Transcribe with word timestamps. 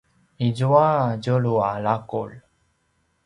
izua 0.45 0.87
a 1.09 1.19
tjelu 1.23 1.53
a 1.69 1.71
laqulj 1.85 2.35